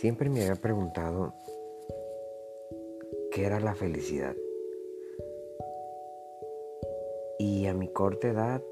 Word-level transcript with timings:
Siempre 0.00 0.30
me 0.30 0.42
había 0.42 0.54
preguntado 0.54 1.32
qué 3.32 3.46
era 3.46 3.58
la 3.58 3.74
felicidad. 3.74 4.36
Y 7.40 7.66
a 7.66 7.74
mi 7.74 7.88
corta 7.88 8.28
edad 8.28 8.62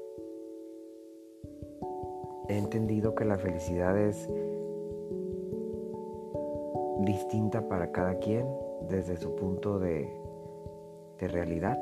he 2.47 2.57
entendido 2.57 3.13
que 3.13 3.25
la 3.25 3.37
felicidad 3.37 3.97
es 3.97 4.29
distinta 6.99 7.67
para 7.67 7.91
cada 7.91 8.19
quien 8.19 8.47
desde 8.87 9.17
su 9.17 9.35
punto 9.35 9.79
de, 9.79 10.09
realidad, 11.19 11.77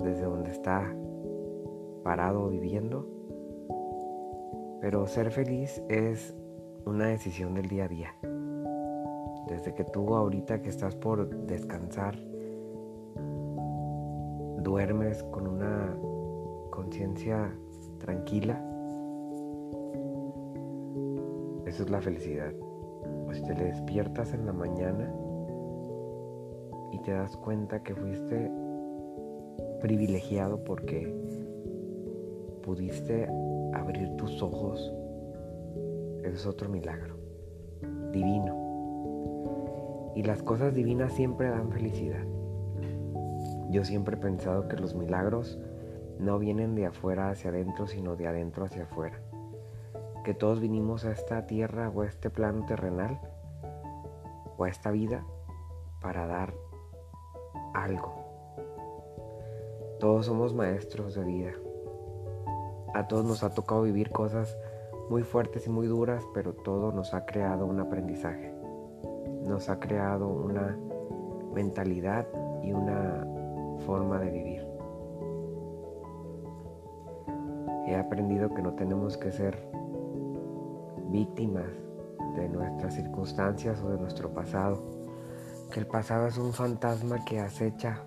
desde 0.00 0.24
donde 0.24 0.50
está 0.50 0.94
parado 2.02 2.50
viviendo. 2.50 3.06
Pero 4.82 5.06
ser 5.06 5.30
feliz 5.30 5.82
es 5.88 6.34
una 6.86 7.08
decisión 7.08 7.54
del 7.54 7.68
día 7.68 7.84
a 7.84 7.88
día. 7.88 8.14
Desde 9.48 9.74
que 9.74 9.82
tú 9.82 10.14
ahorita 10.14 10.62
que 10.62 10.68
estás 10.68 10.94
por 10.94 11.28
descansar, 11.46 12.16
duermes 14.62 15.24
con 15.24 15.48
una 15.48 15.96
conciencia 16.70 17.52
tranquila, 17.98 18.54
eso 21.66 21.82
es 21.82 21.90
la 21.90 22.00
felicidad. 22.00 22.54
O 23.28 23.34
si 23.34 23.42
te 23.42 23.54
despiertas 23.54 24.32
en 24.32 24.46
la 24.46 24.52
mañana 24.52 25.12
y 26.92 26.98
te 27.00 27.10
das 27.10 27.36
cuenta 27.36 27.82
que 27.82 27.96
fuiste 27.96 28.48
privilegiado 29.80 30.62
porque 30.62 31.12
pudiste 32.62 33.28
abrir 33.74 34.16
tus 34.16 34.40
ojos 34.40 34.92
es 36.34 36.46
otro 36.46 36.68
milagro, 36.68 37.16
divino. 38.12 40.12
Y 40.14 40.22
las 40.22 40.42
cosas 40.42 40.74
divinas 40.74 41.12
siempre 41.12 41.50
dan 41.50 41.70
felicidad. 41.70 42.24
Yo 43.70 43.84
siempre 43.84 44.16
he 44.16 44.18
pensado 44.18 44.68
que 44.68 44.76
los 44.76 44.94
milagros 44.94 45.58
no 46.18 46.38
vienen 46.38 46.74
de 46.74 46.86
afuera 46.86 47.30
hacia 47.30 47.50
adentro, 47.50 47.86
sino 47.86 48.16
de 48.16 48.26
adentro 48.26 48.64
hacia 48.64 48.84
afuera. 48.84 49.20
Que 50.24 50.34
todos 50.34 50.60
vinimos 50.60 51.04
a 51.04 51.12
esta 51.12 51.46
tierra 51.46 51.90
o 51.90 52.02
a 52.02 52.06
este 52.06 52.30
plano 52.30 52.64
terrenal 52.66 53.20
o 54.56 54.64
a 54.64 54.68
esta 54.68 54.90
vida 54.90 55.24
para 56.00 56.26
dar 56.26 56.54
algo. 57.74 58.14
Todos 60.00 60.26
somos 60.26 60.54
maestros 60.54 61.14
de 61.14 61.24
vida. 61.24 61.52
A 62.94 63.06
todos 63.08 63.24
nos 63.24 63.42
ha 63.42 63.50
tocado 63.50 63.82
vivir 63.82 64.10
cosas 64.10 64.56
muy 65.08 65.22
fuertes 65.22 65.66
y 65.66 65.70
muy 65.70 65.86
duras, 65.86 66.24
pero 66.34 66.52
todo 66.52 66.92
nos 66.92 67.14
ha 67.14 67.24
creado 67.24 67.66
un 67.66 67.80
aprendizaje. 67.80 68.54
Nos 69.46 69.68
ha 69.68 69.78
creado 69.78 70.28
una 70.28 70.76
mentalidad 71.54 72.26
y 72.62 72.72
una 72.72 73.26
forma 73.86 74.18
de 74.18 74.30
vivir. 74.30 74.66
He 77.86 77.94
aprendido 77.94 78.52
que 78.52 78.62
no 78.62 78.74
tenemos 78.74 79.16
que 79.16 79.30
ser 79.30 79.56
víctimas 81.10 81.70
de 82.34 82.48
nuestras 82.48 82.94
circunstancias 82.94 83.80
o 83.82 83.90
de 83.90 83.98
nuestro 83.98 84.30
pasado, 84.30 84.82
que 85.70 85.80
el 85.80 85.86
pasado 85.86 86.26
es 86.26 86.36
un 86.36 86.52
fantasma 86.52 87.24
que 87.24 87.40
acecha 87.40 88.02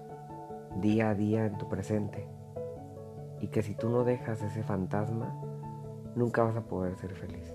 día 0.81 1.09
a 1.09 1.15
día 1.15 1.45
en 1.45 1.57
tu 1.57 1.67
presente 1.67 2.27
y 3.39 3.47
que 3.47 3.63
si 3.63 3.73
tú 3.73 3.89
no 3.89 4.03
dejas 4.03 4.41
ese 4.41 4.63
fantasma, 4.63 5.33
nunca 6.15 6.43
vas 6.43 6.55
a 6.55 6.61
poder 6.61 6.95
ser 6.95 7.13
feliz. 7.15 7.53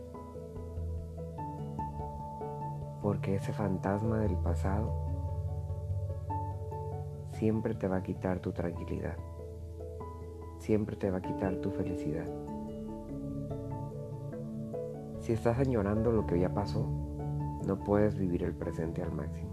Porque 3.02 3.36
ese 3.36 3.52
fantasma 3.52 4.18
del 4.20 4.36
pasado 4.36 4.92
siempre 7.32 7.74
te 7.74 7.88
va 7.88 7.96
a 7.96 8.02
quitar 8.02 8.40
tu 8.40 8.52
tranquilidad. 8.52 9.16
Siempre 10.58 10.96
te 10.96 11.10
va 11.10 11.18
a 11.18 11.22
quitar 11.22 11.56
tu 11.56 11.70
felicidad. 11.70 12.26
Si 15.20 15.32
estás 15.32 15.58
añorando 15.58 16.12
lo 16.12 16.26
que 16.26 16.38
ya 16.38 16.52
pasó, 16.52 16.86
no 17.66 17.78
puedes 17.78 18.16
vivir 18.18 18.42
el 18.42 18.54
presente 18.54 19.02
al 19.02 19.12
máximo. 19.12 19.50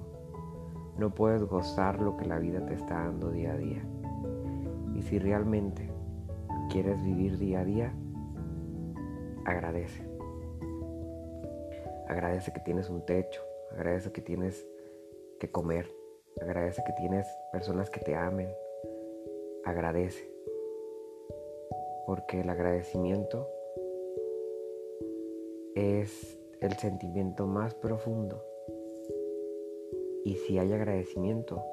No 0.98 1.10
puedes 1.12 1.44
gozar 1.44 2.02
lo 2.02 2.18
que 2.18 2.26
la 2.26 2.40
vida 2.40 2.66
te 2.66 2.74
está 2.74 3.06
dando 3.06 3.32
día 3.32 3.54
a 3.54 3.58
día. 3.58 3.82
Y 4.94 5.02
si 5.02 5.18
realmente 5.18 5.90
quieres 6.70 7.02
vivir 7.04 7.38
día 7.38 7.62
a 7.62 7.66
día, 7.66 7.94
agradece. 9.52 10.02
Agradece 12.08 12.52
que 12.52 12.60
tienes 12.62 12.90
un 12.90 13.06
techo, 13.06 13.42
agradece 13.72 14.12
que 14.12 14.22
tienes 14.22 14.68
que 15.40 15.52
comer, 15.52 15.88
agradece 16.42 16.84
que 16.86 16.94
tienes 16.94 17.28
personas 17.52 17.90
que 17.90 18.00
te 18.00 18.16
amen, 18.16 18.54
agradece. 19.64 20.30
Porque 22.06 22.42
el 22.42 22.50
agradecimiento 22.50 23.48
es 25.76 26.38
el 26.60 26.74
sentimiento 26.78 27.48
más 27.48 27.74
profundo. 27.76 28.44
Y 30.26 30.36
si 30.36 30.60
hay 30.60 30.74
agradecimiento, 30.74 31.64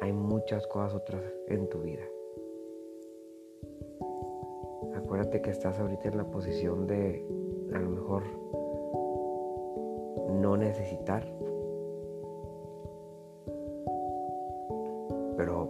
hay 0.00 0.12
muchas 0.12 0.66
cosas 0.66 0.94
otras 0.94 1.22
en 1.48 1.68
tu 1.68 1.80
vida. 1.82 2.04
Acuérdate 4.94 5.40
que 5.42 5.50
estás 5.50 5.78
ahorita 5.78 6.08
en 6.08 6.16
la 6.18 6.24
posición 6.24 6.86
de 6.86 7.26
a 7.74 7.78
lo 7.78 7.90
mejor 7.90 8.22
no 10.40 10.56
necesitar. 10.56 11.24
Pero 15.36 15.68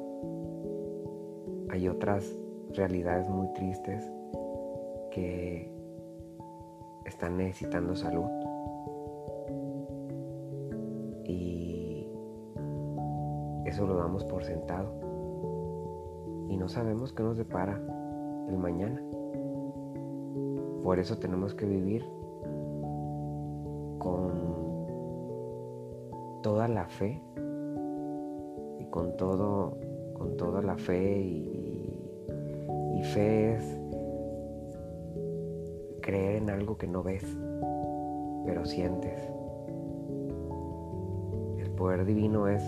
hay 1.70 1.88
otras 1.88 2.24
realidades 2.74 3.28
muy 3.28 3.52
tristes 3.52 4.10
que 5.10 5.72
están 7.04 7.36
necesitando 7.36 7.94
salud. 7.94 8.28
Y 11.24 12.08
eso 13.66 13.86
lo 13.86 13.96
damos 13.96 14.24
por 14.24 14.44
sentado. 14.44 14.92
Y 16.48 16.56
no 16.56 16.68
sabemos 16.68 17.12
qué 17.12 17.22
nos 17.22 17.36
depara 17.36 17.80
el 18.48 18.58
mañana. 18.58 19.02
Por 20.82 20.98
eso 20.98 21.18
tenemos 21.18 21.54
que 21.54 21.64
vivir 21.64 22.04
con 23.98 24.32
toda 26.42 26.66
la 26.66 26.86
fe 26.88 27.22
y 28.80 28.84
con 28.86 29.16
todo, 29.16 29.78
con 30.14 30.36
toda 30.36 30.60
la 30.60 30.76
fe 30.76 31.20
y, 31.20 32.00
y 32.96 33.02
fe 33.04 33.54
es 33.54 33.78
creer 36.00 36.42
en 36.42 36.50
algo 36.50 36.76
que 36.76 36.88
no 36.88 37.02
ves, 37.02 37.24
pero 38.44 38.66
sientes. 38.66 39.30
El 41.58 41.70
poder 41.76 42.04
divino 42.04 42.48
es 42.48 42.62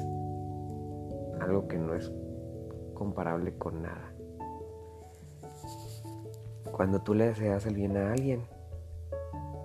algo 1.41 1.67
que 1.67 1.79
no 1.79 1.95
es 1.95 2.13
comparable 2.95 3.59
con 3.59 3.83
nada. 3.83 4.14
Cuando 6.77 7.03
tú 7.03 7.15
le 7.15 7.27
deseas 7.27 7.65
el 7.67 7.77
bien 7.77 7.97
a 7.97 8.11
alguien, 8.11 8.43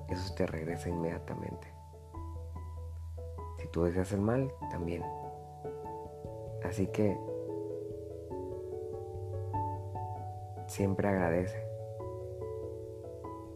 eso 0.10 0.32
te 0.36 0.46
regresa 0.46 0.90
inmediatamente. 0.90 1.68
Si 3.58 3.68
tú 3.70 3.82
deseas 3.82 4.12
el 4.12 4.22
mal, 4.22 4.52
también. 4.70 5.04
Así 6.64 6.86
que 6.86 7.20
siempre 10.68 11.08
agradece 11.08 11.58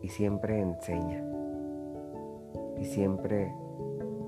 y 0.01 0.07
siempre 0.07 0.60
enseña 0.60 1.24
y 2.80 2.86
siempre, 2.86 3.54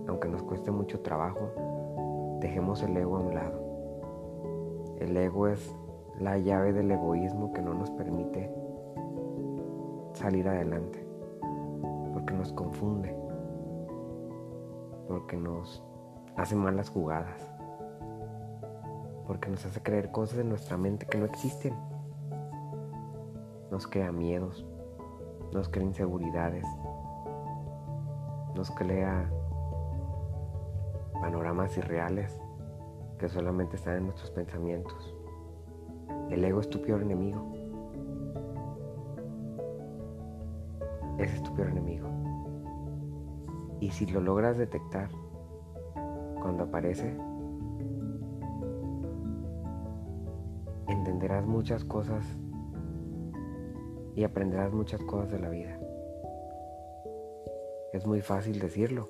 aunque 0.07 0.27
nos 0.27 0.43
cueste 0.43 0.69
mucho 0.69 0.99
trabajo, 0.99 2.37
dejemos 2.41 2.83
el 2.83 2.95
ego 2.95 3.17
a 3.17 3.21
un 3.21 3.33
lado. 3.33 4.95
El 4.99 5.17
ego 5.17 5.47
es 5.47 5.75
la 6.19 6.37
llave 6.37 6.73
del 6.73 6.91
egoísmo 6.91 7.53
que 7.53 7.63
no 7.63 7.73
nos 7.73 7.89
permite 7.89 8.64
salir 10.15 10.47
adelante, 10.47 11.05
porque 12.13 12.33
nos 12.33 12.53
confunde, 12.53 13.15
porque 15.07 15.37
nos 15.37 15.83
hace 16.35 16.55
malas 16.55 16.89
jugadas, 16.89 17.41
porque 19.27 19.49
nos 19.49 19.65
hace 19.65 19.81
creer 19.81 20.11
cosas 20.11 20.39
en 20.39 20.49
nuestra 20.49 20.77
mente 20.77 21.05
que 21.05 21.17
no 21.17 21.25
existen, 21.25 21.73
nos 23.71 23.87
crea 23.87 24.11
miedos, 24.11 24.65
nos 25.51 25.69
crea 25.69 25.85
inseguridades, 25.85 26.65
nos 28.55 28.71
crea 28.71 29.29
panoramas 31.13 31.77
irreales 31.77 32.39
que 33.19 33.27
solamente 33.27 33.75
están 33.75 33.97
en 33.97 34.03
nuestros 34.03 34.31
pensamientos. 34.31 35.15
El 36.29 36.43
ego 36.43 36.59
es 36.59 36.69
tu 36.69 36.81
peor 36.81 37.01
enemigo. 37.01 37.64
Ese 41.17 41.35
es 41.35 41.43
tu 41.43 41.53
peor 41.53 41.69
enemigo. 41.69 42.09
Y 43.79 43.91
si 43.91 44.05
lo 44.05 44.19
logras 44.19 44.57
detectar 44.57 45.09
cuando 46.41 46.63
aparece, 46.63 47.17
entenderás 50.87 51.45
muchas 51.45 51.83
cosas 51.85 52.25
y 54.15 54.23
aprenderás 54.23 54.73
muchas 54.73 55.01
cosas 55.01 55.31
de 55.31 55.39
la 55.39 55.49
vida. 55.49 55.79
Es 57.93 58.05
muy 58.05 58.21
fácil 58.21 58.59
decirlo, 58.59 59.09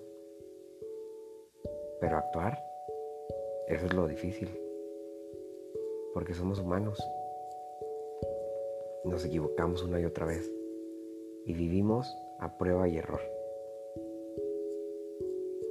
pero 2.00 2.18
actuar, 2.18 2.60
eso 3.68 3.86
es 3.88 3.94
lo 3.94 4.08
difícil, 4.08 4.50
porque 6.14 6.34
somos 6.34 6.60
humanos. 6.60 7.00
Nos 9.06 9.26
equivocamos 9.26 9.84
una 9.84 10.00
y 10.00 10.06
otra 10.06 10.26
vez 10.26 10.52
y 11.46 11.54
vivimos 11.54 12.18
a 12.40 12.58
prueba 12.58 12.88
y 12.88 12.98
error. 12.98 13.22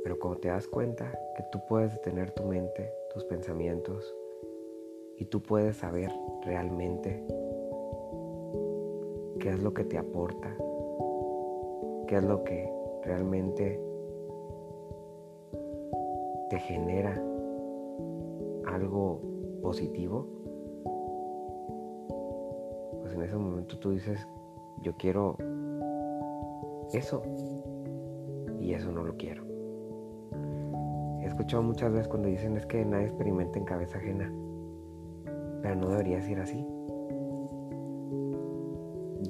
Pero 0.02 0.18
cuando 0.18 0.40
te 0.40 0.48
das 0.48 0.68
cuenta 0.68 1.10
que 1.36 1.42
tú 1.50 1.60
puedes 1.68 1.92
detener 1.94 2.30
tu 2.30 2.44
mente, 2.44 2.92
tus 3.12 3.24
pensamientos, 3.24 4.14
y 5.16 5.24
tú 5.26 5.42
puedes 5.42 5.76
saber 5.76 6.10
realmente 6.44 7.24
qué 9.40 9.50
es 9.50 9.62
lo 9.62 9.72
que 9.74 9.84
te 9.84 9.98
aporta, 9.98 10.56
qué 12.06 12.16
es 12.16 12.24
lo 12.24 12.44
que 12.44 12.70
realmente 13.04 13.80
te 16.50 16.58
genera 16.58 17.14
algo 18.66 19.20
positivo, 19.62 20.26
pues 23.00 23.14
en 23.14 23.22
ese 23.22 23.36
momento 23.36 23.78
tú 23.78 23.90
dices, 23.90 24.26
yo 24.82 24.94
quiero 24.98 25.36
eso 26.96 27.22
y 28.60 28.72
eso 28.72 28.90
no 28.92 29.02
lo 29.02 29.16
quiero. 29.16 29.44
He 31.20 31.26
escuchado 31.26 31.62
muchas 31.62 31.92
veces 31.92 32.08
cuando 32.08 32.28
dicen 32.28 32.56
es 32.56 32.66
que 32.66 32.84
nadie 32.84 33.06
experimenta 33.06 33.58
en 33.58 33.64
cabeza 33.64 33.98
ajena, 33.98 34.32
pero 35.62 35.76
no 35.76 35.90
debería 35.90 36.20
ser 36.20 36.40
así. 36.40 36.66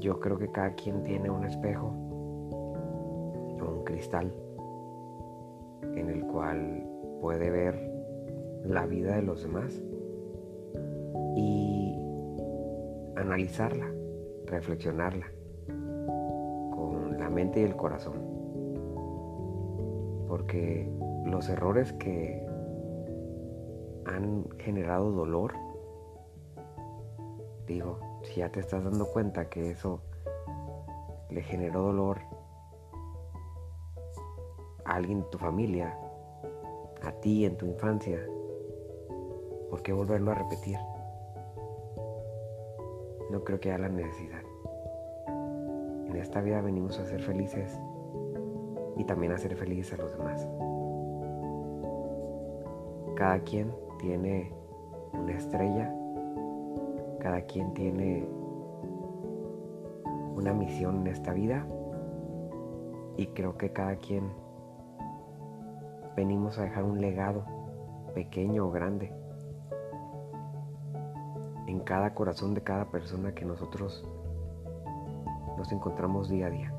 Yo 0.01 0.21
creo 0.21 0.37
que 0.39 0.51
cada 0.51 0.75
quien 0.75 1.03
tiene 1.05 1.31
un 1.31 1.45
espejo 1.45 1.87
o 3.61 3.73
un 3.79 3.85
cristal 3.85 4.33
en 5.95 6.11
el 6.11 6.25
cual 6.27 6.87
puede 7.21 7.51
ver 7.51 7.75
la 8.65 8.87
vida 8.87 9.17
de 9.17 9.23
los 9.23 9.43
demás 9.43 9.81
y 11.37 11.97
analizarla, 13.17 13.91
reflexionarla 14.47 15.27
mente 17.35 17.61
y 17.61 17.65
el 17.65 17.77
corazón. 17.77 18.15
Porque 20.29 20.91
los 21.27 21.49
errores 21.49 21.93
que 21.95 22.47
han 24.07 24.47
generado 24.59 25.11
dolor, 25.11 25.53
digo, 27.67 27.99
si 28.23 28.41
ya 28.41 28.51
te 28.51 28.61
estás 28.61 28.85
dando 28.85 29.07
cuenta 29.07 29.49
que 29.49 29.71
eso 29.71 30.01
le 31.31 31.43
generó 31.43 31.83
dolor 31.83 32.21
a 34.85 34.95
alguien 34.95 35.21
de 35.21 35.27
tu 35.27 35.39
familia, 35.39 35.99
a 37.03 37.13
ti 37.21 37.45
en 37.45 37.57
tu 37.57 37.67
infancia, 37.67 38.19
¿por 39.71 39.83
qué 39.83 39.93
volverlo 39.93 40.31
a 40.31 40.35
repetir? 40.35 40.79
No 43.31 43.43
creo 43.43 43.59
que 43.59 43.73
haya 43.73 43.79
la 43.79 43.89
necesidad. 43.89 44.44
En 46.15 46.21
esta 46.21 46.41
vida 46.41 46.61
venimos 46.61 47.01
a 47.01 47.05
ser 47.07 47.21
felices 47.21 47.77
y 48.97 49.03
también 49.03 49.33
a 49.33 49.37
ser 49.37 49.57
felices 49.57 49.99
a 49.99 50.03
los 50.03 50.17
demás. 50.17 50.47
Cada 53.17 53.41
quien 53.41 53.75
tiene 53.99 54.53
una 55.13 55.33
estrella, 55.33 55.93
cada 57.19 57.41
quien 57.41 57.75
tiene 57.75 58.29
una 60.37 60.53
misión 60.53 61.01
en 61.01 61.09
esta 61.09 61.33
vida 61.33 61.67
y 63.17 63.27
creo 63.27 63.59
que 63.59 63.73
cada 63.73 63.97
quien 63.97 64.31
venimos 66.15 66.61
a 66.61 66.63
dejar 66.63 66.85
un 66.85 67.01
legado, 67.01 67.45
pequeño 68.15 68.69
o 68.69 68.71
grande, 68.71 69.13
en 71.67 71.81
cada 71.81 72.15
corazón 72.15 72.55
de 72.55 72.63
cada 72.63 72.85
persona 72.93 73.35
que 73.35 73.45
nosotros 73.45 74.09
nos 75.65 75.73
encontramos 75.73 76.29
día 76.29 76.49
a 76.49 76.51
día. 76.51 76.75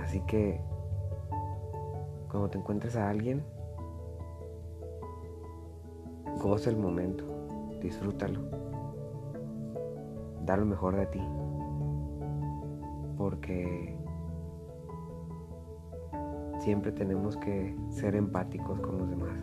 Así 0.00 0.20
que 0.20 0.60
cuando 2.30 2.48
te 2.48 2.58
encuentres 2.58 2.94
a 2.94 3.10
alguien, 3.10 3.44
goza 6.40 6.70
el 6.70 6.76
momento, 6.76 7.24
disfrútalo, 7.80 8.40
da 10.44 10.56
lo 10.58 10.64
mejor 10.64 10.94
de 10.94 11.06
ti, 11.06 11.22
porque 13.16 13.98
siempre 16.60 16.92
tenemos 16.92 17.36
que 17.36 17.76
ser 17.88 18.14
empáticos 18.14 18.78
con 18.78 18.96
los 18.98 19.10
demás, 19.10 19.40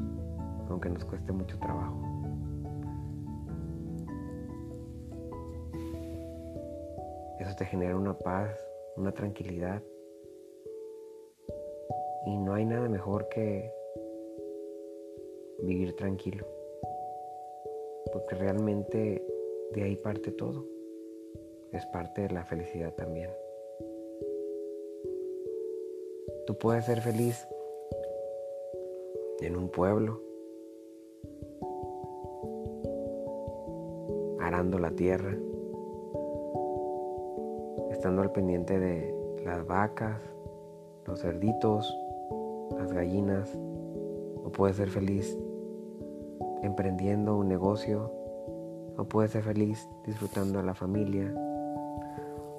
aunque 0.69 0.89
nos 0.89 1.03
cueste 1.03 1.33
mucho 1.33 1.59
trabajo. 1.59 2.14
Eso 7.45 7.55
te 7.55 7.65
genera 7.65 7.95
una 7.95 8.17
paz, 8.17 8.49
una 8.97 9.11
tranquilidad. 9.11 9.83
Y 12.25 12.37
no 12.37 12.55
hay 12.55 12.65
nada 12.65 12.89
mejor 12.89 13.29
que 13.29 13.71
vivir 15.59 15.95
tranquilo. 15.95 16.47
Porque 18.11 18.33
realmente 18.33 19.23
de 19.73 19.83
ahí 19.83 19.95
parte 19.95 20.31
todo. 20.31 20.65
Es 21.71 21.85
parte 21.87 22.23
de 22.23 22.31
la 22.31 22.43
felicidad 22.45 22.93
también. 22.95 23.29
Tú 26.47 26.57
puedes 26.57 26.85
ser 26.85 27.01
feliz 27.01 27.47
en 29.41 29.55
un 29.55 29.69
pueblo, 29.69 30.19
arando 34.39 34.79
la 34.79 34.91
tierra, 34.91 35.37
estando 38.05 38.21
al 38.21 38.31
pendiente 38.31 38.77
de 38.77 39.41
las 39.43 39.65
vacas, 39.65 40.21
los 41.07 41.21
cerditos, 41.21 41.91
las 42.77 42.93
gallinas, 42.93 43.57
o 44.43 44.51
puedes 44.51 44.75
ser 44.75 44.89
feliz 44.89 45.35
emprendiendo 46.61 47.35
un 47.35 47.47
negocio, 47.47 48.11
o 48.95 49.05
puedes 49.05 49.31
ser 49.31 49.41
feliz 49.41 49.89
disfrutando 50.05 50.59
a 50.59 50.61
la 50.61 50.75
familia, 50.75 51.33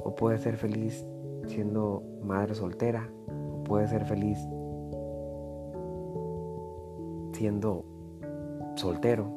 o 0.02 0.16
puedes 0.16 0.40
ser 0.40 0.56
feliz 0.56 1.06
siendo 1.46 2.02
madre 2.24 2.56
soltera, 2.56 3.08
puede 3.64 3.86
ser 3.86 4.04
feliz 4.04 4.40
siendo 7.34 7.84
soltero. 8.74 9.28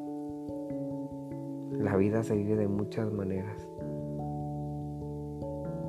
La 1.70 1.94
vida 1.94 2.24
se 2.24 2.34
vive 2.34 2.56
de 2.56 2.66
muchas 2.66 3.12
maneras. 3.12 3.69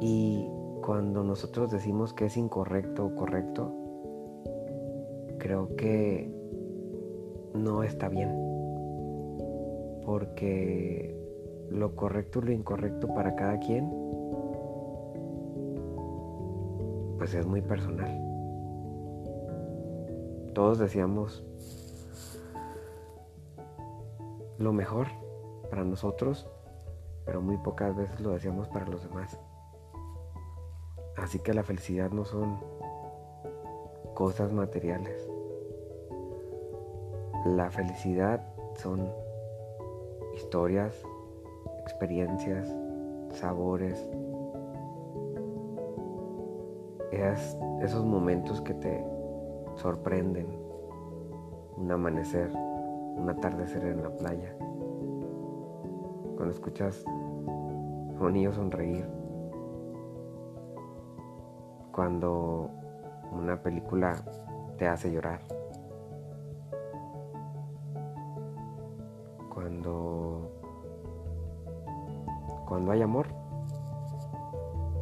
Y 0.01 0.50
cuando 0.84 1.24
nosotros 1.24 1.70
decimos 1.70 2.12
que 2.12 2.25
es 2.25 2.36
incorrecto 2.36 3.05
o 3.05 3.15
correcto, 3.15 3.72
creo 5.38 5.75
que 5.75 6.34
no 7.53 7.84
está 7.84 8.10
bien. 8.10 8.36
Porque 10.03 11.15
lo 11.70 11.96
correcto 11.96 12.39
y 12.39 12.46
lo 12.46 12.51
incorrecto 12.51 13.13
para 13.13 13.36
cada 13.36 13.60
quien, 13.60 13.88
pues 17.20 17.36
es 17.36 17.46
muy 17.46 17.62
personal. 17.62 18.10
Todos 20.55 20.79
deseamos 20.79 21.46
lo 24.58 24.74
mejor 24.74 25.08
para 25.70 25.84
nosotros, 25.84 26.50
pero 27.24 27.39
muy 27.39 27.58
pocas 27.58 27.96
veces 27.96 28.20
lo 28.20 28.31
deseamos 28.31 28.67
para 28.67 28.88
los 28.88 29.03
demás. 29.03 29.39
Así 31.21 31.39
que 31.39 31.53
la 31.53 31.63
felicidad 31.63 32.09
no 32.11 32.25
son 32.25 32.57
cosas 34.15 34.51
materiales. 34.51 35.29
La 37.45 37.69
felicidad 37.69 38.43
son 38.75 39.07
historias, 40.35 41.01
experiencias, 41.85 42.67
sabores, 43.29 44.09
esos 47.81 48.03
momentos 48.03 48.61
que 48.61 48.73
te 48.73 49.05
sorprenden. 49.75 50.47
Un 51.77 51.91
amanecer, 51.91 52.51
un 52.51 53.27
atardecer 53.29 53.83
en 53.85 54.03
la 54.03 54.09
playa. 54.09 54.55
Cuando 56.35 56.49
escuchas 56.49 57.03
a 57.07 58.23
un 58.23 58.33
niño 58.33 58.53
sonreír. 58.53 59.20
Cuando 61.91 62.69
una 63.31 63.62
película 63.62 64.15
te 64.77 64.88
hace 64.88 65.12
llorar. 65.12 65.41
Cuando 69.53 70.50
cuando 72.71 72.93
hay 72.93 73.01
amor, 73.01 73.27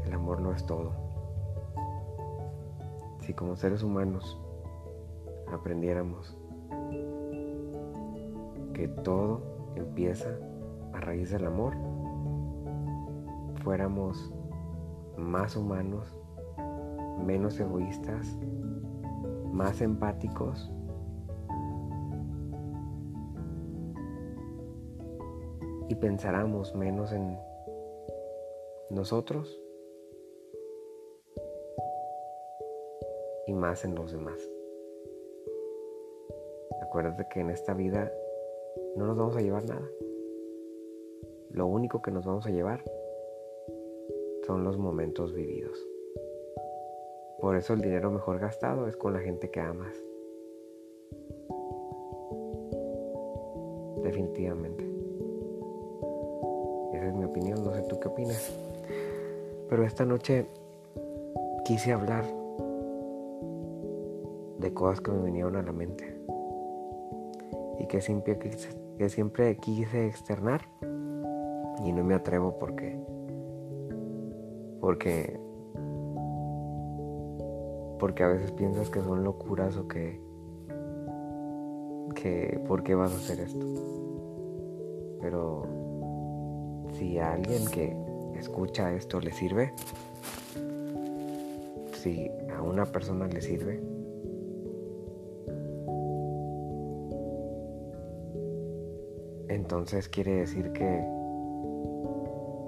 el 0.04 0.12
amor 0.12 0.42
no 0.42 0.52
es 0.52 0.66
todo. 0.66 0.92
Si 3.20 3.34
como 3.36 3.56
seres 3.56 3.84
humanos 3.84 4.40
aprendiéramos 5.54 6.36
que 8.74 8.88
todo 8.88 9.44
empieza 9.76 10.30
a 10.94 11.00
raíz 11.00 11.30
del 11.30 11.46
amor, 11.46 11.76
fuéramos 13.64 14.34
más 15.16 15.56
humanos, 15.56 16.18
menos 17.26 17.60
egoístas, 17.60 18.38
más 19.52 19.82
empáticos. 19.82 20.72
Y 25.88 25.96
pensáramos 25.96 26.76
menos 26.76 27.12
en 27.12 27.38
nosotros 28.90 29.60
y 33.48 33.54
más 33.54 33.84
en 33.86 33.96
los 33.96 34.12
demás. 34.12 34.40
Acuérdate 36.82 37.28
que 37.30 37.40
en 37.40 37.50
esta 37.50 37.74
vida 37.74 38.12
no 38.96 39.06
nos 39.08 39.18
vamos 39.18 39.36
a 39.36 39.42
llevar 39.42 39.66
nada. 39.66 39.88
Lo 41.52 41.66
único 41.66 42.02
que 42.02 42.12
nos 42.12 42.26
vamos 42.26 42.46
a 42.46 42.52
llevar 42.52 42.84
son 44.46 44.64
los 44.64 44.78
momentos 44.78 45.34
vividos. 45.34 45.88
Por 47.42 47.56
eso 47.56 47.74
el 47.74 47.82
dinero 47.82 48.12
mejor 48.12 48.40
gastado 48.40 48.88
es 48.88 48.96
con 48.98 49.14
la 49.14 49.20
gente 49.20 49.50
que 49.50 49.60
amas. 49.60 49.96
Definitivamente. 54.04 54.84
Esa 56.94 57.08
es 57.08 57.14
mi 57.14 57.26
opinión, 57.26 57.64
no 57.64 57.74
sé 57.74 57.82
tú 57.84 58.00
qué 58.00 58.08
opinas. 58.08 58.52
Pero 59.70 59.84
esta 59.84 60.06
noche 60.06 60.48
quise 61.64 61.94
hablar 61.94 62.26
de 64.60 64.74
cosas 64.74 65.00
que 65.02 65.12
me 65.12 65.24
vinieron 65.24 65.56
a 65.56 65.62
la 65.62 65.72
mente 65.72 66.20
y 67.80 67.88
que 67.88 68.02
siempre, 68.02 68.38
que 68.98 69.10
siempre 69.10 69.56
quise 69.58 70.08
externar 70.08 70.62
y 71.84 71.94
no 71.94 72.04
me 72.04 72.16
atrevo 72.16 72.58
porque 72.60 73.00
porque 74.80 75.39
porque 78.00 78.24
a 78.24 78.28
veces 78.28 78.52
piensas 78.52 78.90
que 78.90 79.02
son 79.02 79.24
locuras 79.24 79.78
o 79.78 79.88
que 79.88 80.20
que 82.16 82.60
por 82.68 82.84
qué 82.84 82.96
vas 82.96 83.12
a 83.12 83.16
hacer 83.16 83.40
esto 83.40 83.66
pero 85.22 85.64
si 86.94 87.20
a 87.20 87.34
alguien 87.34 87.66
que 87.68 87.96
escucha 88.38 88.94
esto 88.94 89.20
le 89.20 89.32
sirve 89.32 89.74
si 91.94 92.30
a 92.56 92.62
una 92.62 92.86
persona 92.86 93.28
le 93.28 93.42
sirve 93.42 93.82
entonces 99.50 100.10
quiere 100.10 100.36
decir 100.36 100.72
que 100.72 101.20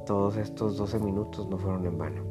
todos 0.06 0.38
estos 0.38 0.78
12 0.78 1.00
minutos 1.00 1.48
no 1.48 1.58
fueron 1.58 1.86
en 1.86 1.98
vano. 1.98 2.31